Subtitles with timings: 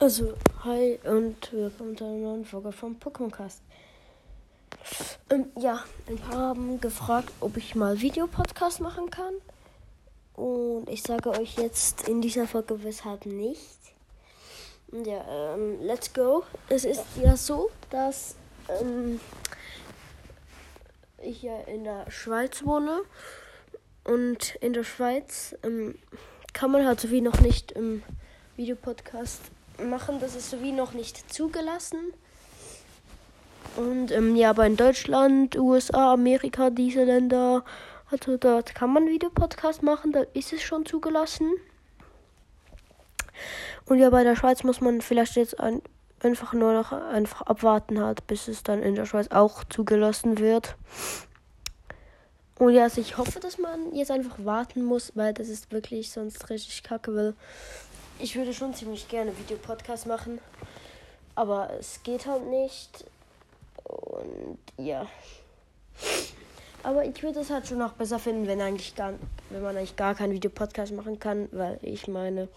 [0.00, 3.62] Also, hi und willkommen zu einer neuen Folge vom Pokémon Cast.
[5.28, 9.34] Ähm, ja, ein paar haben gefragt, ob ich mal Videopodcast machen kann.
[10.34, 13.76] Und ich sage euch jetzt in dieser Folge weshalb nicht.
[14.92, 16.44] Ja, ähm, let's go.
[16.68, 18.36] Es ist ja so, dass
[18.80, 19.18] ähm,
[21.20, 23.00] ich ja in der Schweiz wohne.
[24.04, 25.98] Und in der Schweiz ähm,
[26.52, 28.04] kann man halt so wie noch nicht im
[28.54, 29.50] Videopodcast
[29.82, 30.20] machen.
[30.20, 32.12] Das ist so wie noch nicht zugelassen.
[33.76, 37.64] Und ähm, ja, aber in Deutschland, USA, Amerika, diese Länder,
[38.10, 41.52] also dort kann man Videopodcast machen, da ist es schon zugelassen.
[43.84, 45.82] Und ja, bei der Schweiz muss man vielleicht jetzt ein,
[46.20, 50.76] einfach nur noch einfach abwarten halt, bis es dann in der Schweiz auch zugelassen wird.
[52.58, 56.10] Und ja, also ich hoffe, dass man jetzt einfach warten muss, weil das ist wirklich
[56.10, 57.34] sonst richtig kacke, weil
[58.18, 60.40] ich würde schon ziemlich gerne Videopodcast machen,
[61.34, 63.04] aber es geht halt nicht.
[63.84, 65.06] Und ja.
[66.82, 69.14] Aber ich würde es halt schon noch besser finden, wenn eigentlich gar,
[69.50, 72.48] wenn man eigentlich gar keinen Videopodcast machen kann, weil ich meine,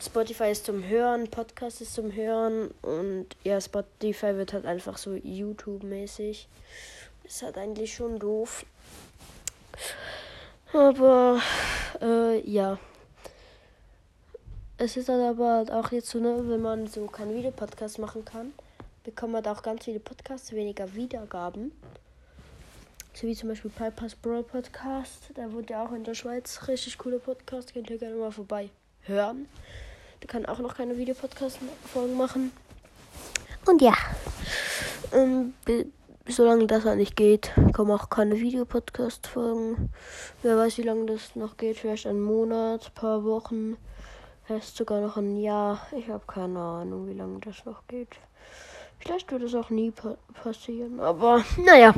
[0.00, 5.14] Spotify ist zum Hören, Podcast ist zum Hören und ja, Spotify wird halt einfach so
[5.14, 6.48] YouTube-mäßig.
[7.24, 8.66] Ist halt eigentlich schon doof.
[10.72, 11.40] Aber
[12.02, 12.78] äh, ja.
[14.76, 18.52] Es ist halt aber auch jetzt so, ne, wenn man so keinen Videopodcast machen kann,
[19.04, 21.70] bekommt man da auch ganz viele Podcasts, weniger Wiedergaben.
[23.12, 25.30] So wie zum Beispiel Piper's Brawl Podcast.
[25.34, 27.72] Da wurde ja auch in der Schweiz richtig cooler Podcast.
[27.72, 28.68] Könnt ihr gerne mal vorbei
[29.02, 29.46] hören.
[30.20, 32.50] Der kann auch noch keine Videopodcast-Folgen machen.
[33.66, 33.94] Und ja.
[35.12, 35.54] Ähm,
[36.26, 39.92] solange das halt nicht geht, kommen auch keine Videopodcast-Folgen.
[40.42, 41.78] Wer weiß, wie lange das noch geht.
[41.78, 43.76] Vielleicht ein Monat, paar Wochen.
[44.46, 45.86] Vielleicht sogar noch ein Jahr.
[45.96, 48.10] Ich habe keine Ahnung, wie lange das noch geht.
[48.98, 51.00] Vielleicht wird es auch nie pa passieren.
[51.00, 51.94] Aber naja,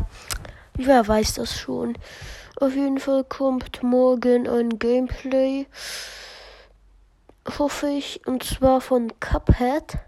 [0.75, 1.98] wer weiß das schon.
[2.60, 5.66] Auf jeden Fall kommt morgen ein Gameplay.
[7.59, 8.26] Hoffe ich.
[8.26, 9.98] Und zwar von Cuphead.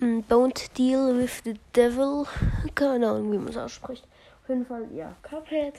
[0.00, 2.26] Don't deal with the devil.
[2.74, 4.06] Keine Ahnung, wie man es ausspricht.
[4.42, 5.74] Auf jeden Fall, ja, Cuphead.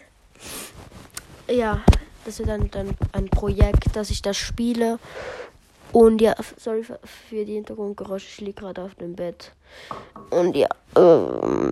[1.47, 1.81] Ja,
[2.25, 5.00] das ist dann, dann ein Projekt, dass ich das spiele.
[5.94, 8.28] Und ja, sorry für, die Hintergrundgeräusche.
[8.28, 9.52] Ich liege gerade auf dem Bett.
[10.29, 11.72] Und ja, ähm,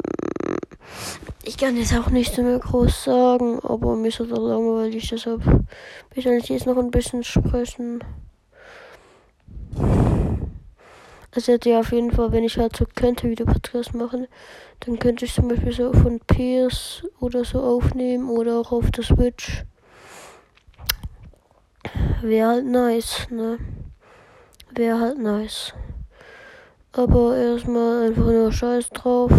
[1.44, 6.38] ich kann jetzt auch nichts mehr groß sagen, aber mir ist es langweilig, deshalb will
[6.38, 8.04] ich jetzt noch ein bisschen sprechen.
[11.32, 14.28] Also ja auf jeden Fall, wenn ich halt so könnte, wieder Podcast machen,
[14.82, 19.04] dann könnte ich zum Beispiel so von PS oder so aufnehmen oder auch auf der
[19.04, 19.64] Switch.
[22.22, 23.60] Wäre halt nice, ne?
[24.80, 25.74] Wäre halt nice.
[26.94, 29.30] Aber erstmal einfach nur Scheiß drauf.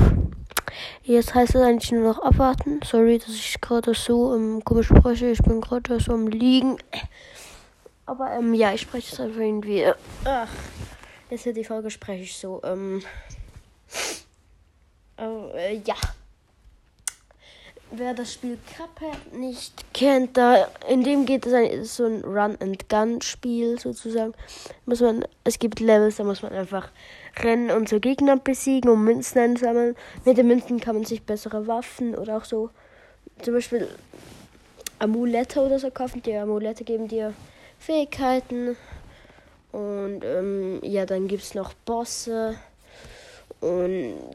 [1.03, 2.81] Jetzt heißt es eigentlich nur noch abwarten.
[2.85, 5.31] Sorry, dass ich gerade so ähm, komisch spreche.
[5.31, 6.77] Ich bin gerade so am Liegen.
[8.05, 9.87] Aber ähm, ja, ich spreche es einfach irgendwie.
[10.27, 10.51] Ach,
[11.31, 12.61] jetzt die Folge spreche ich so.
[12.63, 13.03] Ähm,
[15.17, 15.97] äh, ja
[17.91, 22.57] wer das Spiel Cuphead nicht kennt, da in dem geht es ein, so ein Run
[22.61, 24.35] and Gun Spiel sozusagen.
[24.87, 26.91] Muss man, es gibt Levels, da muss man einfach
[27.43, 29.97] rennen und so Gegner besiegen und Münzen einsammeln.
[30.25, 32.71] Mit den Münzen kann man sich bessere Waffen oder auch so
[33.43, 33.89] zum Beispiel
[34.99, 36.23] Amulette oder so kaufen.
[36.23, 37.35] Die Amulette geben dir
[37.79, 38.77] Fähigkeiten
[39.73, 42.57] und ähm, ja, dann gibt es noch Bosse
[43.61, 44.27] und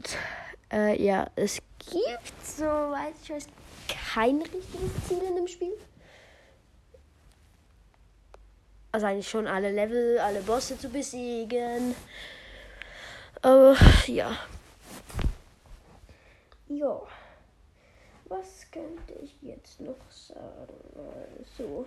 [0.72, 3.46] äh, ja, es gibt, soweit ich weiß,
[3.88, 5.72] kein richtiges Ziel in dem Spiel.
[8.92, 11.94] Also eigentlich schon alle Level, alle Bosse zu besiegen.
[13.42, 14.36] Aber ja.
[16.68, 17.02] Ja.
[18.24, 20.72] Was könnte ich jetzt noch sagen?
[20.96, 21.86] Also.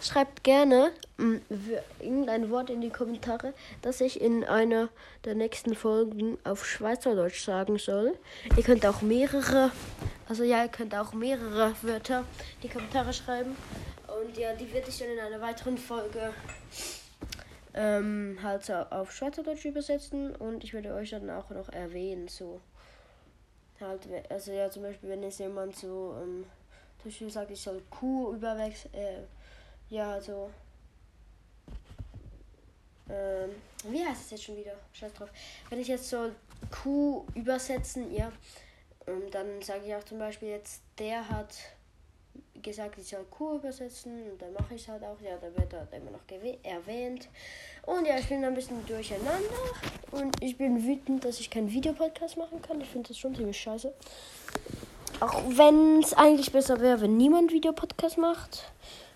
[0.00, 1.40] Schreibt gerne mh,
[2.00, 4.88] irgendein Wort in die Kommentare, das ich in einer
[5.24, 8.18] der nächsten Folgen auf Schweizerdeutsch sagen soll.
[8.56, 9.70] Ihr könnt auch mehrere,
[10.28, 12.24] also ja, ihr könnt auch mehrere Wörter
[12.56, 13.56] in die Kommentare schreiben.
[14.20, 16.34] Und ja, die werde ich dann in einer weiteren Folge
[17.74, 22.60] ähm, halt auf Schweizerdeutsch übersetzen und ich werde euch dann auch noch erwähnen, so.
[23.80, 26.44] Halt, also ja, zum Beispiel, wenn jetzt jemand so, ähm,
[27.02, 29.20] zum Beispiel sagt, ich soll Q überwechseln, äh,
[29.90, 30.50] ja, also.
[33.10, 33.50] Ähm,
[33.88, 34.74] wie heißt es jetzt schon wieder?
[34.92, 35.28] Scheiß drauf.
[35.68, 36.30] Wenn ich jetzt so
[36.70, 38.32] Q übersetzen, ja,
[39.06, 41.54] und dann sage ich auch zum Beispiel jetzt, der hat
[42.62, 45.20] gesagt, ich soll Kur übersetzen und dann mache ich es halt auch.
[45.20, 46.20] Ja, da wird dort immer noch
[46.62, 47.28] erwähnt.
[47.84, 49.40] Und ja, ich bin ein bisschen durcheinander
[50.12, 52.80] und ich bin wütend, dass ich keinen Videopodcast machen kann.
[52.80, 53.92] Ich finde das schon ziemlich scheiße.
[55.20, 58.72] Auch wenn es eigentlich besser wäre, wenn niemand Videopodcast macht.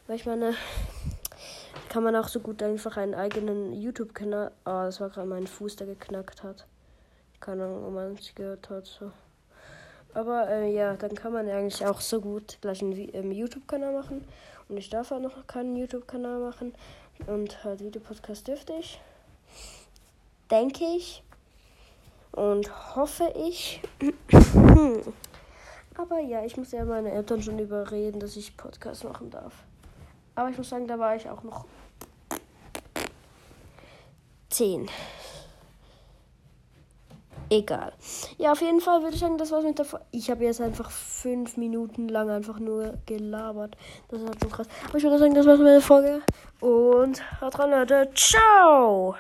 [0.06, 0.54] Weil ich meine,
[1.88, 4.52] kann man auch so gut einfach einen eigenen YouTube-Kanal.
[4.64, 6.66] Ah, oh, das war gerade mein Fuß, der geknackt hat.
[7.40, 8.87] Keine Ahnung, ob man es gehört hat.
[8.87, 9.10] So.
[10.14, 14.25] Aber äh, ja, dann kann man eigentlich auch so gut gleich einen ähm, YouTube-Kanal machen.
[14.69, 16.75] Und ich darf auch noch keinen YouTube-Kanal machen.
[17.26, 19.00] Und halt Videopodcast dürfte ich.
[20.50, 21.22] Denke ich.
[22.32, 23.81] Und hoffe ich.
[25.98, 29.64] Aber ja, ich muss ja meine Eltern schon überreden, dass ich Podcast machen darf.
[30.34, 31.64] Aber ich muss sagen, da war ich auch noch
[34.50, 34.88] 10.
[37.48, 37.93] Egal.
[38.38, 40.04] Ja, auf jeden Fall würde ich sagen, das war's mit der Folge.
[40.10, 43.76] Ich habe jetzt einfach fünf Minuten lang einfach nur gelabert.
[44.08, 44.69] Das ist halt schon krass.
[44.88, 46.22] Aber ich würde sagen, das war's mit der Folge.
[46.60, 48.10] Und haut rein, Leute.
[48.14, 49.14] Ciao!